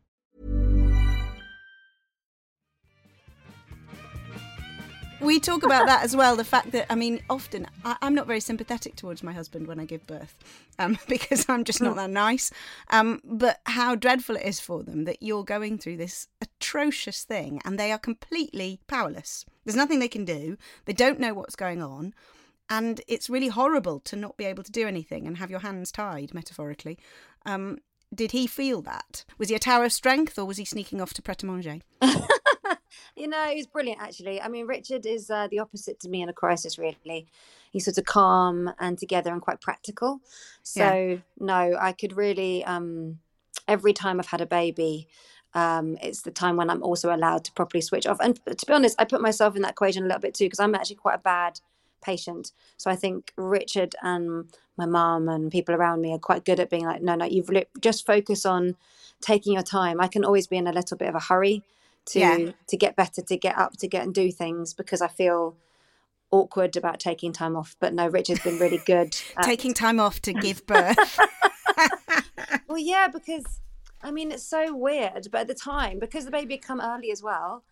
[5.21, 6.35] We talk about that as well.
[6.35, 9.79] The fact that I mean, often I, I'm not very sympathetic towards my husband when
[9.79, 10.35] I give birth,
[10.79, 12.51] um, because I'm just not that nice.
[12.89, 17.61] Um, but how dreadful it is for them that you're going through this atrocious thing,
[17.63, 19.45] and they are completely powerless.
[19.63, 20.57] There's nothing they can do.
[20.85, 22.15] They don't know what's going on,
[22.69, 25.91] and it's really horrible to not be able to do anything and have your hands
[25.91, 26.97] tied, metaphorically.
[27.45, 27.77] Um,
[28.13, 29.23] did he feel that?
[29.37, 31.79] Was he a tower of strength, or was he sneaking off to Pret a Manger?
[33.15, 34.41] You know, he's brilliant actually.
[34.41, 37.27] I mean, Richard is uh, the opposite to me in a crisis, really.
[37.71, 40.19] He's sort of calm and together and quite practical.
[40.63, 43.19] So, no, I could really, um,
[43.67, 45.07] every time I've had a baby,
[45.53, 48.19] um, it's the time when I'm also allowed to properly switch off.
[48.19, 50.59] And to be honest, I put myself in that equation a little bit too, because
[50.59, 51.59] I'm actually quite a bad
[52.01, 52.51] patient.
[52.77, 56.69] So I think Richard and my mum and people around me are quite good at
[56.69, 58.75] being like, no, no, you've li- just focus on
[59.21, 60.01] taking your time.
[60.01, 61.63] I can always be in a little bit of a hurry
[62.07, 62.51] to Yeah.
[62.67, 65.55] to get better, to get up, to get and do things because I feel
[66.31, 67.75] awkward about taking time off.
[67.79, 69.15] But no, Richard's been really good.
[69.37, 71.19] at- Taking time off to give birth.
[72.67, 73.59] well, yeah, because
[74.01, 77.11] I mean it's so weird, but at the time, because the baby had come early
[77.11, 77.63] as well.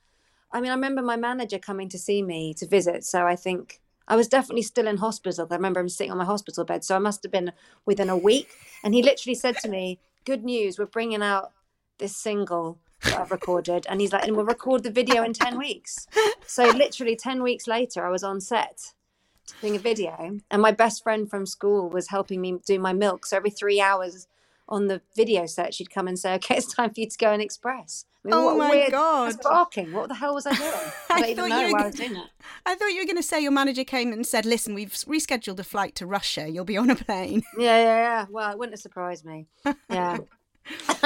[0.52, 3.82] I mean, I remember my manager coming to see me to visit, so I think
[4.08, 5.48] I was definitely still in hospital.
[5.50, 7.52] I remember him sitting on my hospital bed, so I must have been
[7.86, 8.50] within a week.
[8.84, 11.52] And he literally said to me, "Good news, we're bringing out
[12.00, 16.08] this single I've recorded," and he's like, "And we'll record the video in ten weeks."
[16.46, 18.94] So literally ten weeks later, I was on set
[19.62, 23.26] doing a video and my best friend from school was helping me do my milk
[23.26, 24.28] so every three hours
[24.68, 27.32] on the video set she'd come and say okay it's time for you to go
[27.34, 29.34] and express I mean, Oh my weird God.
[29.42, 30.70] barking what the hell was i doing
[31.10, 32.28] i I thought you were i was doing it
[32.66, 35.58] I thought you were going to say your manager came and said, "Listen, we've rescheduled
[35.60, 36.48] a flight to Russia.
[36.48, 39.48] You'll be on a plane." yeah yeah yeah well it wouldn't have surprised me
[39.90, 40.18] yeah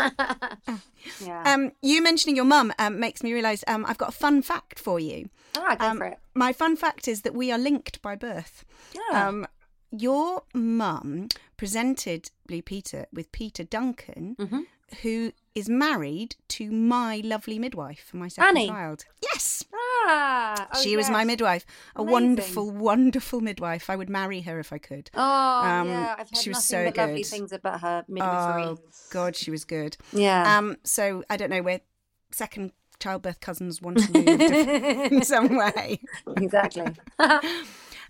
[1.25, 4.41] yeah Um, you mentioning your mum um, makes me realise um, I've got a fun
[4.41, 5.29] fact for you.
[5.57, 8.65] right go Um, for it My fun fact is that we are linked by birth.
[8.93, 9.27] Yeah.
[9.27, 9.47] Um,
[9.91, 14.61] your mum presented Blue Peter with Peter Duncan, Mm-hmm.
[15.01, 18.67] Who is married to my lovely midwife for my second Annie?
[18.69, 19.05] child.
[19.21, 19.63] Yes.
[19.73, 21.65] ah oh, she was my midwife.
[21.95, 22.11] A Amazing.
[22.11, 23.89] wonderful, wonderful midwife.
[23.89, 25.09] I would marry her if I could.
[25.13, 25.21] oh
[25.63, 28.77] Um, yeah i've heard she was so but lovely things about her midwifery Oh
[29.11, 29.97] God, she was good.
[30.11, 31.61] yeah Um, so I don't know.
[31.61, 31.81] We're
[32.31, 34.41] second childbirth cousins, want to move
[35.11, 35.99] in some way.
[36.37, 36.87] exactly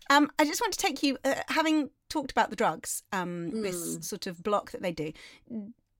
[0.10, 3.62] Um, I just want to take you, uh, having talked about the drugs, um, Hmm.
[3.62, 5.13] this sort of block that they do.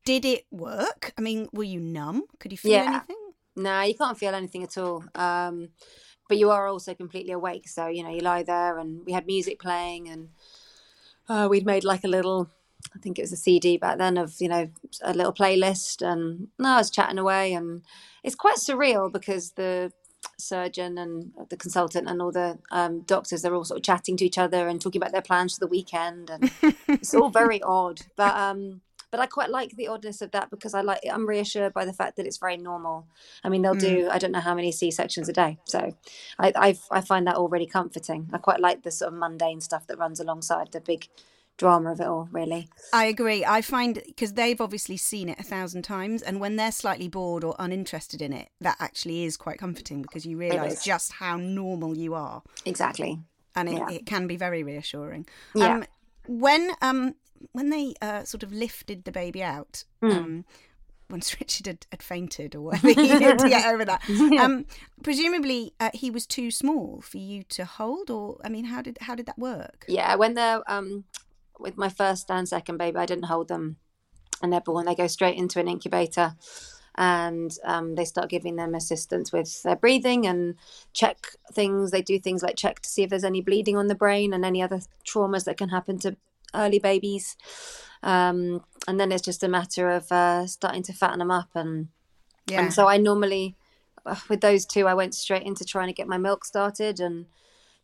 [0.06, 1.14] Did it work?
[1.18, 2.24] I mean, were you numb?
[2.40, 2.96] Could you feel Yeah.
[2.98, 3.18] anything?
[3.56, 5.04] No, you can't feel anything at all.
[5.16, 5.70] Um,
[6.28, 7.68] but you are also completely awake.
[7.68, 10.30] So, you know, you lie there and we had music playing and
[11.30, 12.50] uh, we'd made like a little,
[12.96, 14.70] I think it was a CD back then of, you know,
[15.04, 16.02] a little playlist.
[16.02, 17.84] And no, I was chatting away and
[18.24, 19.92] it's quite surreal because the
[20.38, 24.26] surgeon and the consultant and all the um, doctors, they're all sort of chatting to
[24.26, 26.30] each other and talking about their plans for the weekend.
[26.30, 26.52] And
[26.88, 28.02] it's all very odd.
[28.16, 28.82] But, um,
[29.14, 31.94] but I quite like the oddness of that because I like I'm reassured by the
[31.94, 33.06] fact that it's very normal.
[33.44, 35.92] I mean, they'll do I don't know how many C sections a day, so
[36.40, 38.28] I I, I find that all really comforting.
[38.34, 41.10] I quite like the sort of mundane stuff that runs alongside the big
[41.58, 42.28] drama of it all.
[42.32, 43.46] Really, I agree.
[43.46, 47.44] I find because they've obviously seen it a thousand times, and when they're slightly bored
[47.44, 51.96] or uninterested in it, that actually is quite comforting because you realise just how normal
[51.96, 53.20] you are, exactly.
[53.56, 53.92] and it, Yeah.
[53.92, 55.28] it can be very reassuring.
[55.54, 55.76] Yeah.
[55.76, 55.86] Um,
[56.26, 57.16] when um
[57.52, 60.12] when they uh, sort of lifted the baby out, Hmm.
[60.12, 60.46] um,
[61.10, 64.02] once Richard had, had fainted or whatever he did to get over that,
[64.40, 64.66] um,
[65.04, 68.98] presumably uh, he was too small for you to hold, or I mean, how did
[69.02, 69.86] how did that work?
[69.88, 71.04] Yeah, when they're um
[71.60, 73.78] with my first and second baby, I didn't hold them,
[74.42, 74.86] and they're born.
[74.86, 76.36] They go straight into an incubator.
[76.96, 80.54] and um, they start giving them assistance with their breathing and
[80.94, 81.18] check
[81.52, 81.90] things.
[81.90, 84.46] They do things like check to see if there's any bleeding on the brain and
[84.46, 86.16] any other traumas that can happen to
[86.54, 87.36] early babies.
[88.02, 91.88] Um, and then it's just a matter of uh, starting to fatten them up and
[92.48, 92.60] Yeah.
[92.62, 93.56] and so I normally,
[94.06, 97.26] uh, with those two, I went straight into trying to get my milk started and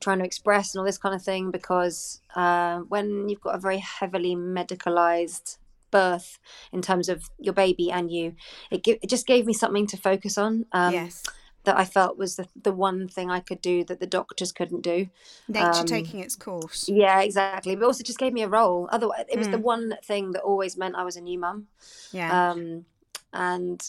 [0.01, 3.59] trying to express and all this kind of thing because uh, when you've got a
[3.59, 5.57] very heavily medicalized
[5.91, 6.39] birth
[6.71, 8.35] in terms of your baby and you,
[8.71, 10.65] it, gi- it just gave me something to focus on.
[10.71, 11.23] Um, yes.
[11.65, 14.81] That I felt was the, the one thing I could do that the doctors couldn't
[14.81, 15.09] do.
[15.47, 16.87] Nature Um, taking its course.
[16.87, 17.75] Yeah, exactly.
[17.75, 18.87] But also just gave me a role.
[18.91, 19.61] Otherwise, it was the Mm.
[19.61, 21.67] one thing that always meant I was a new mum
[22.11, 22.51] Yeah.
[22.51, 22.85] um,
[23.33, 23.81] and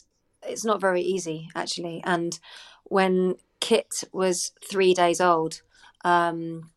[0.43, 2.03] it's not very easy actually.
[2.05, 2.39] And
[2.85, 5.63] when Kit was three days old,
[6.05, 6.71] um,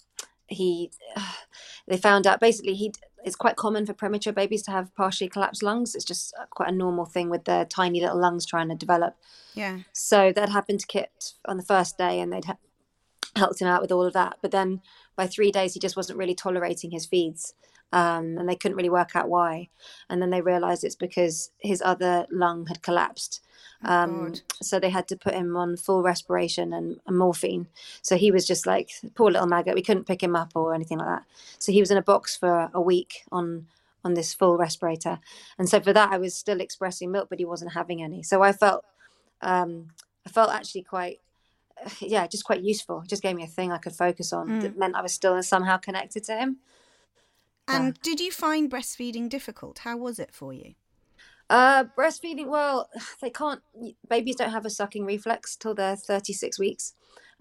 [0.47, 0.91] he
[1.87, 2.93] they found out basically he
[3.23, 5.95] it's quite common for premature babies to have partially collapsed lungs.
[5.95, 9.15] It's just quite a normal thing with their tiny little lungs trying to develop.
[9.53, 9.79] yeah.
[9.93, 12.57] So that happened to Kit on the first day, and they'd ha-
[13.35, 14.37] helped him out with all of that.
[14.41, 14.81] But then
[15.15, 17.53] by three days, he just wasn't really tolerating his feeds,
[17.91, 19.69] um, and they couldn't really work out why.
[20.09, 23.41] And then they realised it's because his other lung had collapsed.
[23.85, 24.41] Um, God.
[24.61, 27.67] so they had to put him on full respiration and, and morphine.
[28.01, 29.75] So he was just like poor little maggot.
[29.75, 31.23] We couldn't pick him up or anything like that.
[31.59, 33.67] So he was in a box for a week on
[34.05, 35.19] on this full respirator.
[35.57, 38.21] And so for that, I was still expressing milk, but he wasn't having any.
[38.21, 38.83] So I felt
[39.41, 39.89] um,
[40.25, 41.19] I felt actually quite,
[41.99, 43.01] yeah, just quite useful.
[43.01, 45.41] It just gave me a thing I could focus on that meant I was still
[45.43, 46.57] somehow connected to him.
[47.67, 49.79] And did you find breastfeeding difficult?
[49.79, 50.73] How was it for you?
[51.49, 52.89] Uh, breastfeeding, well,
[53.21, 53.61] they can't,
[54.09, 56.93] babies don't have a sucking reflex till they're 36 weeks.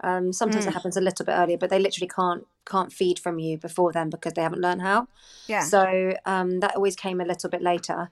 [0.03, 0.73] Um, sometimes it Mm.
[0.73, 4.09] happens a little bit earlier, but they literally can't can't feed from you before then
[4.09, 5.07] because they haven't learned how.
[5.47, 5.61] Yeah.
[5.61, 8.09] So um, that always came a little bit later.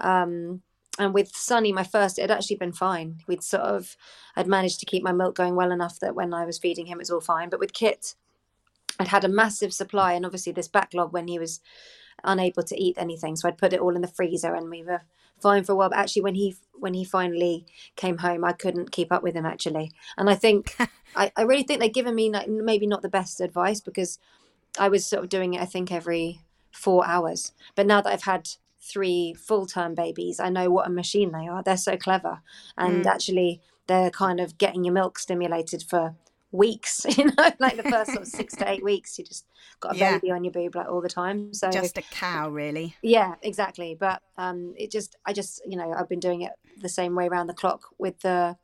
[0.00, 0.62] Um,
[0.98, 3.20] and with Sonny, my first, it had actually been fine.
[3.28, 3.96] We'd sort of,
[4.36, 6.98] I'd managed to keep my milk going well enough that when I was feeding him,
[6.98, 7.50] it was all fine.
[7.50, 8.14] But with Kit,
[8.98, 11.60] I'd had a massive supply and obviously this backlog when he was
[12.24, 13.36] unable to eat anything.
[13.36, 15.02] So I'd put it all in the freezer and we were
[15.40, 15.90] fine for a while.
[15.90, 19.46] But actually, when he when he finally came home, I couldn't keep up with him
[19.46, 19.92] actually.
[20.16, 20.76] And I think
[21.16, 24.18] I, I really think they've given me like, maybe not the best advice because
[24.78, 25.60] I was sort of doing it.
[25.60, 26.40] I think every
[26.72, 27.52] four hours.
[27.74, 28.48] But now that I've had
[28.80, 31.62] three full term babies, I know what a machine they are.
[31.62, 32.40] They're so clever,
[32.76, 33.10] and Mm.
[33.10, 36.14] actually they're kind of getting your milk stimulated for
[36.50, 39.44] weeks you know like the first sort of six to eight weeks you just
[39.80, 40.14] got a Yeah.
[40.18, 42.96] baby on your boob like all the time so Just a cow, really.
[43.02, 43.94] yeah, exactly.
[43.98, 47.28] But um, it just, I just, you know, I've been doing it the same way
[47.28, 48.56] around the clock with the,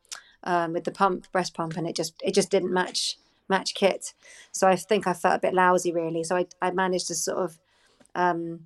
[0.44, 3.18] um, with the pump, breast pump, and it just, it just didn't match
[3.48, 4.14] match kit.
[4.52, 6.24] So I think I felt a bit lousy, really.
[6.24, 7.58] So I, I managed to sort of
[8.14, 8.60] um,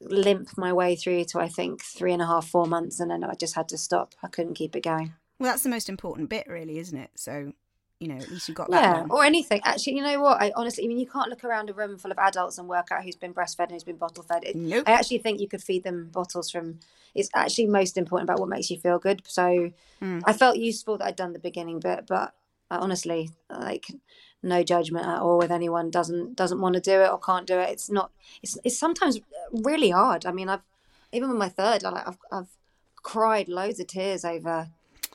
[0.00, 3.22] limp my way through to I think three and a half, four months, and then
[3.24, 4.14] I just had to stop.
[4.22, 5.14] I couldn't keep it going.
[5.38, 7.10] Well, that's the most important bit, really, isn't it?
[7.16, 7.52] So,
[8.00, 9.60] you know, at least you got that Yeah, or anything.
[9.64, 10.40] Actually, you know what?
[10.40, 12.88] I honestly, I mean, you can't look around a room full of adults and work
[12.92, 14.44] out who's been breastfed and who's been bottle fed.
[14.44, 14.84] It, Nope.
[14.86, 16.80] I actually think you could feed them bottles from.
[17.14, 19.22] It's actually most important about what makes you feel good.
[19.26, 20.22] So Mm.
[20.26, 22.34] I felt useful that I'd done the beginning bit, but
[22.70, 23.86] I honestly, like,
[24.42, 27.58] no judgment at all with anyone doesn't doesn't want to do it or can't do
[27.58, 27.70] it.
[27.70, 28.10] It's not.
[28.42, 29.20] It's it's sometimes
[29.52, 30.26] really hard.
[30.26, 30.60] I mean, I've
[31.12, 32.48] even with my third, I like I've I've
[33.02, 34.68] cried loads of tears over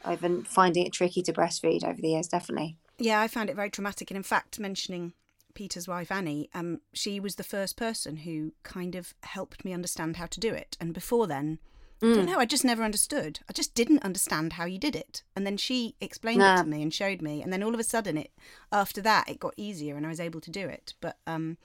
[0.06, 2.28] over finding it tricky to breastfeed over the years.
[2.28, 2.78] Definitely.
[2.98, 4.12] Yeah, I found it very traumatic.
[4.12, 5.14] And in fact, mentioning
[5.54, 10.18] Peter's wife, Annie, um, she was the first person who kind of helped me understand
[10.18, 10.78] how to do it.
[10.80, 11.60] And before then,
[12.04, 12.16] I Mm.
[12.16, 13.42] don't know, I just never understood.
[13.48, 15.22] I just didn't understand how you did it.
[15.36, 17.44] And then she explained it to me and showed me.
[17.44, 18.32] And then all of a sudden, it
[18.72, 20.96] after that, it got easier and I was able to do it.
[21.00, 21.58] But um,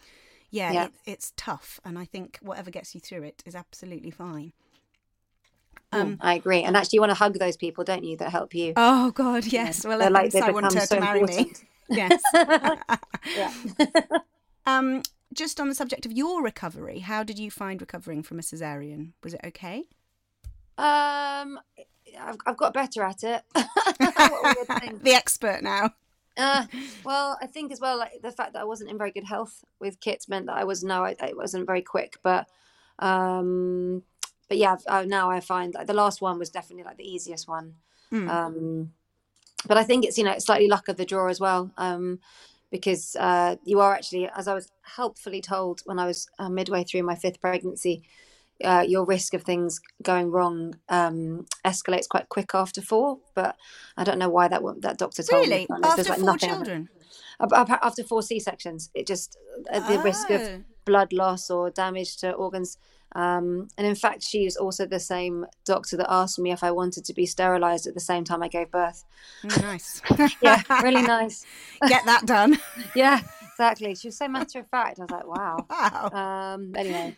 [0.50, 0.84] yeah, Yeah.
[0.84, 1.80] It, it's tough.
[1.84, 4.52] And I think whatever gets you through it is absolutely fine.
[5.92, 6.62] Um, I agree.
[6.62, 8.72] And actually, you want to hug those people, don't you, that help you?
[8.76, 9.84] Oh, God, yes.
[9.84, 11.52] Well, They're like, they I want her so to marry me.
[11.88, 12.20] Yes.
[12.34, 13.52] yeah.
[14.66, 18.42] Um, just on the subject of your recovery, how did you find recovering from a
[18.42, 19.12] cesarean?
[19.22, 19.84] Was it okay?
[20.76, 21.60] Um,
[22.20, 23.42] I've, I've got better at it.
[23.52, 23.68] What
[24.18, 25.00] a weird thing.
[25.04, 25.90] the expert now.
[26.36, 26.66] Uh,
[27.04, 29.64] well, I think as well, like the fact that I wasn't in very good health
[29.80, 32.18] with kits meant that I was no, I, I wasn't very quick.
[32.24, 32.48] But,
[32.98, 34.02] um,
[34.48, 37.48] but yeah, uh, now I find like the last one was definitely like the easiest
[37.48, 37.74] one.
[38.12, 38.28] Mm.
[38.28, 38.92] Um,
[39.66, 41.70] but I think it's you know slightly luck of the draw as well.
[41.76, 42.20] Um,
[42.70, 46.82] because uh, you are actually, as I was helpfully told when I was uh, midway
[46.82, 48.02] through my fifth pregnancy,
[48.64, 53.18] uh, your risk of things going wrong um, escalates quite quick after four.
[53.34, 53.56] But
[53.96, 55.60] I don't know why that that doctor told Really?
[55.60, 55.66] me.
[55.70, 55.98] honest.
[55.98, 56.88] After like, four nothing children?
[57.40, 59.36] After four C sections, it just
[59.72, 60.64] uh, the risk of Oh.
[60.84, 62.78] blood loss or damage to organs.
[63.16, 67.06] Um, and in fact, she's also the same doctor that asked me if I wanted
[67.06, 69.04] to be sterilized at the same time I gave birth.
[69.42, 70.02] Nice.
[70.42, 71.46] yeah, really nice.
[71.88, 72.58] Get that done.
[72.94, 73.94] yeah, exactly.
[73.94, 75.00] She was so matter of fact.
[75.00, 75.66] I was like, wow.
[75.70, 76.10] Wow.
[76.12, 77.16] Um, anyway,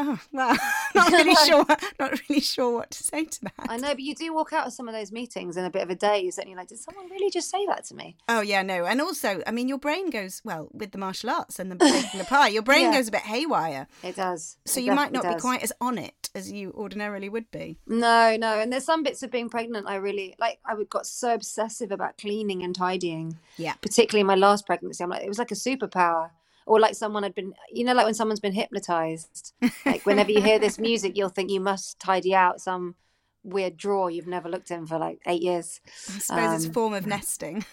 [0.00, 0.56] Oh well,
[0.94, 1.66] not really sure.
[1.98, 3.52] Not really sure what to say to that.
[3.68, 5.82] I know, but you do walk out of some of those meetings in a bit
[5.82, 8.16] of a daze, and you're like, did someone really just say that to me?
[8.28, 11.58] Oh yeah, no, and also, I mean, your brain goes well with the martial arts
[11.58, 12.48] and the baking the pie.
[12.48, 12.92] Your brain Yeah.
[12.98, 14.56] goes a bit haywire, It does.
[14.64, 17.50] so It you might not definitely be quite as on it as you ordinarily would
[17.50, 17.78] be.
[17.86, 20.58] No, no, and there's some bits of being pregnant I really like.
[20.64, 23.36] I would got so obsessive about cleaning and tidying.
[23.56, 23.74] Yeah.
[23.82, 25.02] particularly my last pregnancy.
[25.02, 26.30] I'm like, it was like a superpower,
[26.68, 29.52] or like someone had been, you know, like when someone's been hypnotized.
[29.86, 32.94] Like whenever you hear this music, you'll think you must tidy out some
[33.42, 35.80] weird drawer you've never looked in for like eight years.
[35.86, 37.64] I suppose it's a Um, form of nesting.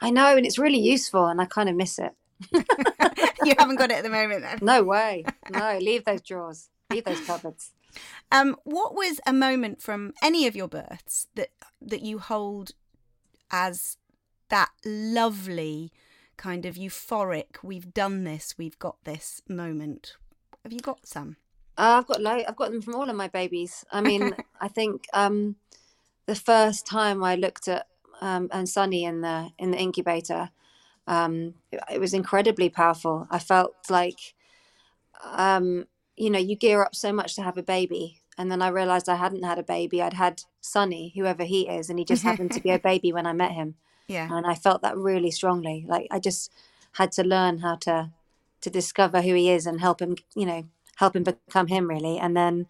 [0.00, 2.12] I know, and it's really useful, and I kind of miss it.
[3.44, 4.58] you haven't got it at the moment, then.
[4.62, 7.70] No way, no, leave those drawers, leave those cupboards.
[8.32, 11.48] Um, what was a moment from any of your births that
[11.82, 12.70] that you hold
[13.50, 13.98] as
[14.48, 15.92] that lovely
[16.40, 17.62] kind of euphoric?
[17.62, 18.54] We've done this.
[18.56, 20.16] We've got this moment.
[20.64, 21.36] Have you got some?
[21.76, 23.84] Uh, I've got lo- I've got them from all of my babies.
[23.92, 25.56] I mean, I think um,
[26.26, 27.86] the first time I looked at
[28.22, 30.50] um, and Sonny in the in the incubator,
[31.06, 33.26] um, it, it was incredibly powerful.
[33.30, 34.34] I felt like,
[35.22, 38.68] um, you know, you gear up so much to have a baby, and then I
[38.68, 40.00] realized I hadn't had a baby.
[40.00, 43.26] I'd had Sonny, whoever he is, and he just happened to be a baby when
[43.26, 43.74] I met him
[44.10, 44.28] Yeah.
[44.30, 45.86] and I felt that really strongly.
[45.88, 46.52] Like I just
[46.92, 48.10] had to learn how to
[48.62, 50.64] to discover who he is and help him, you know,
[50.96, 52.18] help him become him really.
[52.18, 52.66] And then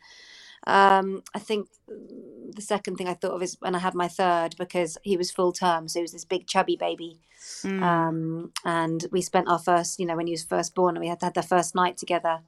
[0.66, 4.55] um, I think the second thing I thought of is when I had my third
[4.59, 7.20] because he was full term, so he was this big chubby baby.
[7.62, 7.83] Mm.
[7.83, 11.09] Um, and we spent our first, you know, when he was first born, and we
[11.09, 12.40] had had the first night together,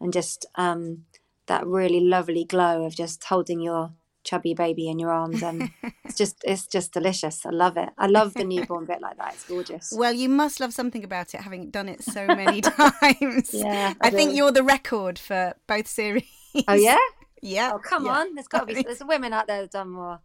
[0.00, 1.04] and just um,
[1.46, 3.92] that really lovely glow of just holding your
[4.24, 5.70] chubby baby in your arms, and
[6.04, 7.46] it's just it's just delicious.
[7.46, 7.90] I love it.
[7.98, 9.34] I love the newborn bit like that.
[9.34, 9.92] It's gorgeous.
[9.96, 13.54] Well, you must love something about it, having done it so many times.
[13.64, 16.24] Yeah, I I think you're the record for both series.
[16.66, 16.98] Oh yeah.
[17.42, 17.72] Yeah.
[17.74, 18.18] Oh come yeah.
[18.18, 20.20] on, there's got to be there's women out there that've done more.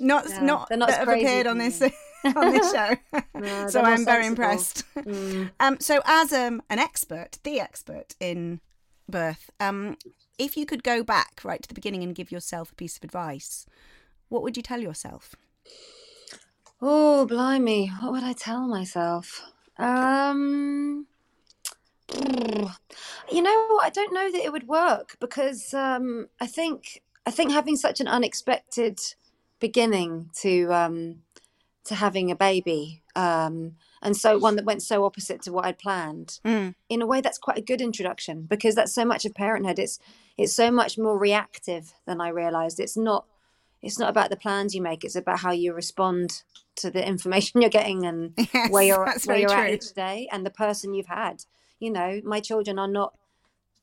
[0.00, 1.82] Not Yeah, not not that have appeared on this
[2.24, 2.96] on this show.
[3.34, 4.28] No, so I'm very sensible.
[4.28, 4.84] impressed.
[4.96, 5.50] Mm.
[5.60, 8.60] Um, so as um, an expert, the expert in
[9.08, 9.96] birth, um,
[10.42, 13.04] if you could go back right to the beginning and give yourself a piece of
[13.04, 13.64] advice,
[14.28, 15.36] what would you tell yourself?
[16.80, 17.86] Oh, blimey.
[18.00, 19.40] What would I tell myself?
[19.78, 21.06] Um,
[23.30, 23.80] you know?
[23.82, 28.00] I don't know that it would work because um, I think I think having such
[28.00, 28.98] an unexpected
[29.60, 31.22] beginning to um,
[31.84, 35.78] to having a baby, um, and so one that went so opposite to what I'd
[35.78, 36.40] planned.
[36.44, 36.74] Mm.
[36.88, 39.78] In a way, that's quite a good introduction because that's so much of parenthood.
[39.78, 40.00] It's
[40.36, 42.80] it's so much more reactive than I realised.
[42.80, 43.26] It's not
[43.82, 45.02] it's not about the plans you make.
[45.04, 46.42] It's about how you respond
[46.76, 49.74] to the information you're getting and Yes, where you're where you're at true.
[49.74, 51.44] each day and the person you've had.
[51.78, 53.14] You know, my children are not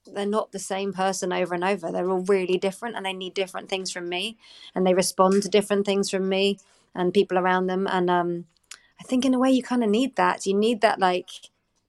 [0.05, 1.91] they're not the same person over and over.
[1.91, 4.37] They're all really different and they need different things from me
[4.73, 6.57] and they respond to different things from me
[6.95, 7.87] and people around them.
[7.89, 8.45] And um
[8.99, 10.45] I think in a way you kind of need that.
[10.45, 11.29] You need that like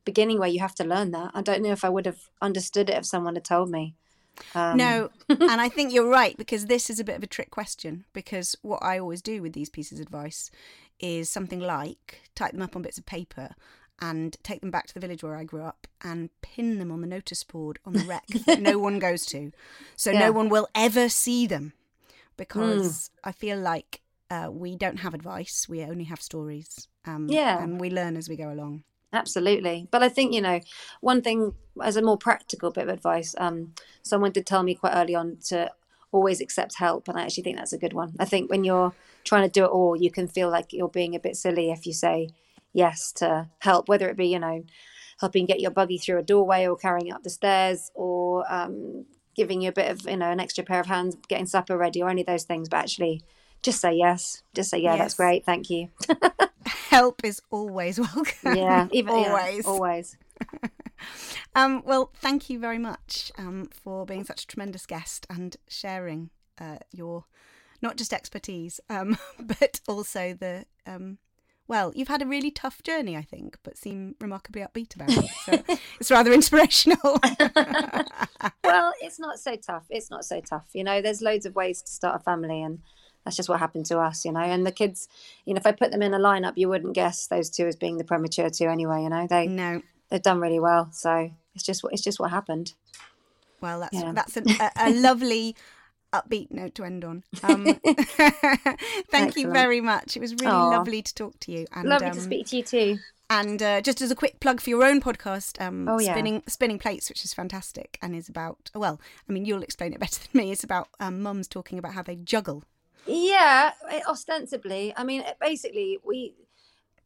[0.04, 1.30] beginning where you have to learn that.
[1.34, 3.94] I don't know if I would have understood it if someone had told me.
[4.54, 7.50] Um, no, and I think you're right because this is a bit of a trick
[7.50, 8.04] question.
[8.12, 10.50] Because what I always do with these pieces of advice
[10.98, 13.54] is something like type them up on bits of paper
[14.02, 17.00] and take them back to the village where I grew up and pin them on
[17.02, 19.52] the notice board on the rec that no one goes to.
[19.96, 20.20] So Yeah.
[20.20, 21.74] no one will ever see them
[22.36, 24.00] because I feel like
[24.30, 26.88] uh, we don't have advice, we only have stories.
[27.04, 27.62] Um, Yeah.
[27.62, 28.84] And we learn as we go along.
[29.12, 29.88] Absolutely.
[29.90, 30.60] But I think, you know,
[31.00, 34.94] one thing as a more practical bit of advice, um, someone did tell me quite
[34.94, 35.70] early on to
[36.12, 37.08] always accept help.
[37.08, 38.14] And I actually think that's a good one.
[38.18, 38.92] I think when you're
[39.24, 41.86] trying to do it all, you can feel like you're being a bit silly if
[41.86, 42.30] you say
[42.72, 44.64] yes to help, whether it be, you know,
[45.20, 49.04] helping get your buggy through a doorway or carrying it up the stairs or um,
[49.34, 52.00] giving you a bit of, you know, an extra pair of hands, getting supper ready
[52.00, 52.68] or any of those things.
[52.68, 53.22] But actually,
[53.62, 54.42] just say yes.
[54.54, 55.44] Just say, yeah, that's great.
[55.44, 55.88] Thank you.
[56.90, 58.56] Help is always welcome.
[58.56, 59.64] Yeah, even yeah, always.
[59.66, 60.16] always.
[61.54, 66.30] Um, well, thank you very much um, for being such a tremendous guest and sharing
[66.60, 67.24] uh, your
[67.80, 70.66] not just expertise, um, but also the.
[70.86, 71.18] Um,
[71.66, 75.30] well, you've had a really tough journey, I think, but seem remarkably upbeat about it.
[75.44, 77.18] So it's rather inspirational.
[78.62, 79.86] well, it's not so tough.
[79.88, 80.68] It's not so tough.
[80.74, 82.80] You know, there's loads of ways to start a family, and
[83.30, 84.24] that's just what happened to us.
[84.24, 85.08] You know, and the kids,
[85.46, 87.76] you know, if I put them in a lineup, you wouldn't guess those two as
[87.76, 89.04] being the premature two anyway.
[89.04, 90.90] You know, they no, they've done really well.
[90.92, 92.74] So it's just what it's just what happened.
[93.60, 94.12] Well, that's Yeah.
[94.12, 94.42] that's a,
[94.76, 95.54] a lovely
[96.12, 97.22] upbeat note to end on.
[97.44, 97.64] Um,
[99.10, 100.16] thank you very much.
[100.16, 100.70] It was really Aw.
[100.70, 101.66] lovely to talk to you.
[101.72, 102.98] And, Lovely um, to speak to you too.
[103.28, 106.12] And uh, just as a quick plug for your own podcast, um, Oh, yeah.
[106.14, 110.00] spinning spinning plates, which is fantastic, and is about well, I mean, you'll explain it
[110.06, 110.50] better than me.
[110.50, 112.64] It's about um, mums talking about how they juggle.
[113.12, 114.94] Yeah, eh, ostensibly.
[114.96, 116.34] I mean, eh, basically, we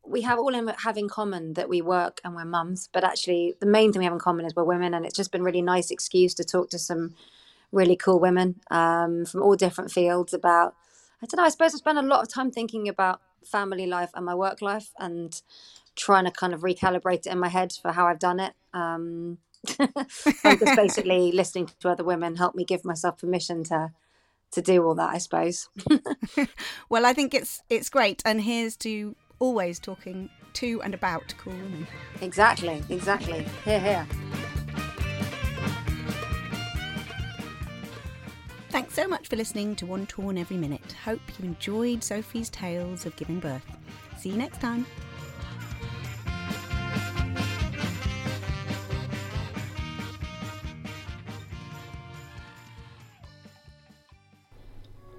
[0.07, 3.55] we have all in, have in common that we work and we're mums, but actually,
[3.59, 5.45] the main thing we have in common is we're women, and it's just been a
[5.45, 7.15] really nice excuse to talk to some
[7.73, 10.75] really cool women um, from all different fields about.
[11.23, 11.45] I don't know.
[11.47, 14.61] I suppose I spend a lot of time thinking about family life and my work
[14.61, 15.41] life, and
[15.97, 18.53] trying to kind of recalibrate it in my head for how I've done it.
[18.75, 19.39] Um,
[20.45, 23.93] I'm just basically listening to other women help me give myself permission to
[24.55, 25.11] to do all that.
[25.11, 25.69] I suppose.
[26.89, 31.53] Well, I think it's it's great, and here's to always talking to and about cool
[31.53, 31.87] women.
[32.21, 33.47] Exactly, exactly.
[33.65, 34.07] Here, here.
[38.71, 40.97] Thanks so much for listening to One Torn Every Minute.
[41.05, 43.65] Hope you enjoyed Sophie's tales of giving birth.
[44.19, 44.87] See you next time.